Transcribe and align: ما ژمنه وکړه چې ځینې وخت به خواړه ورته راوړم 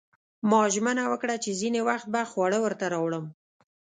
ما 0.49 0.61
ژمنه 0.73 1.03
وکړه 1.11 1.35
چې 1.43 1.51
ځینې 1.59 1.79
وخت 1.89 2.07
به 2.13 2.21
خواړه 2.31 2.57
ورته 2.65 2.85
راوړم 2.93 3.25